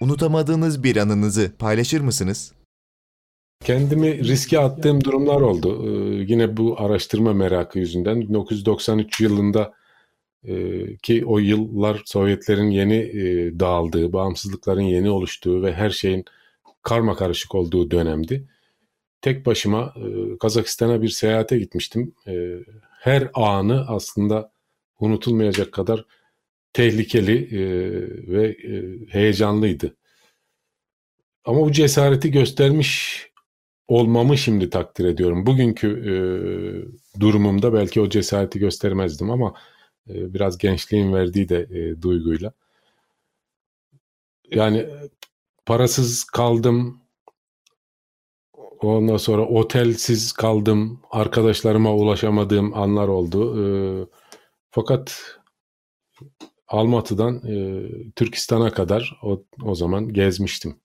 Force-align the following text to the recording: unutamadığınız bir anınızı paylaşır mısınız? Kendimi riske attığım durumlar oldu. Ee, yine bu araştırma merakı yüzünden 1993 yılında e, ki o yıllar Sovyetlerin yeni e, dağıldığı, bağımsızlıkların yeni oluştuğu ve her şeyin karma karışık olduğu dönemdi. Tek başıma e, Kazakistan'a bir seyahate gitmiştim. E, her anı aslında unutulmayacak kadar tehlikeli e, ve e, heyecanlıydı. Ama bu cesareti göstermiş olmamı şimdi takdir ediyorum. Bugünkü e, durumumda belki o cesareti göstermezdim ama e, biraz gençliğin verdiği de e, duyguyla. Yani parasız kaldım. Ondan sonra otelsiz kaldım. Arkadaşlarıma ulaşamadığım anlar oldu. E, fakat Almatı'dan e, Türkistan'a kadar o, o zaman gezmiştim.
unutamadığınız 0.00 0.82
bir 0.82 0.96
anınızı 0.96 1.52
paylaşır 1.58 2.00
mısınız? 2.00 2.52
Kendimi 3.64 4.24
riske 4.24 4.58
attığım 4.58 5.04
durumlar 5.04 5.40
oldu. 5.40 5.84
Ee, 5.84 6.24
yine 6.28 6.56
bu 6.56 6.80
araştırma 6.80 7.32
merakı 7.32 7.78
yüzünden 7.78 8.20
1993 8.20 9.20
yılında 9.20 9.74
e, 10.44 10.96
ki 10.96 11.24
o 11.26 11.38
yıllar 11.38 12.02
Sovyetlerin 12.04 12.70
yeni 12.70 12.96
e, 12.96 13.52
dağıldığı, 13.60 14.12
bağımsızlıkların 14.12 14.80
yeni 14.80 15.10
oluştuğu 15.10 15.62
ve 15.62 15.72
her 15.72 15.90
şeyin 15.90 16.24
karma 16.82 17.16
karışık 17.16 17.54
olduğu 17.54 17.90
dönemdi. 17.90 18.48
Tek 19.22 19.46
başıma 19.46 19.94
e, 19.96 20.38
Kazakistan'a 20.38 21.02
bir 21.02 21.08
seyahate 21.08 21.58
gitmiştim. 21.58 22.14
E, 22.26 22.54
her 23.00 23.30
anı 23.34 23.84
aslında 23.88 24.52
unutulmayacak 25.00 25.72
kadar 25.72 26.04
tehlikeli 26.72 27.56
e, 27.56 27.62
ve 28.32 28.48
e, 28.48 28.98
heyecanlıydı. 29.12 29.96
Ama 31.44 31.60
bu 31.60 31.72
cesareti 31.72 32.30
göstermiş 32.30 33.22
olmamı 33.88 34.38
şimdi 34.38 34.70
takdir 34.70 35.04
ediyorum. 35.04 35.46
Bugünkü 35.46 35.88
e, 35.88 36.14
durumumda 37.20 37.72
belki 37.72 38.00
o 38.00 38.08
cesareti 38.08 38.58
göstermezdim 38.58 39.30
ama 39.30 39.54
e, 40.10 40.34
biraz 40.34 40.58
gençliğin 40.58 41.12
verdiği 41.12 41.48
de 41.48 41.60
e, 41.70 42.02
duyguyla. 42.02 42.52
Yani 44.50 44.86
parasız 45.66 46.24
kaldım. 46.24 47.00
Ondan 48.80 49.16
sonra 49.16 49.42
otelsiz 49.46 50.32
kaldım. 50.32 51.00
Arkadaşlarıma 51.10 51.94
ulaşamadığım 51.94 52.74
anlar 52.74 53.08
oldu. 53.08 53.62
E, 53.62 53.64
fakat 54.70 55.38
Almatı'dan 56.68 57.42
e, 57.46 57.82
Türkistan'a 58.16 58.70
kadar 58.72 59.18
o, 59.22 59.44
o 59.62 59.74
zaman 59.74 60.12
gezmiştim. 60.12 60.76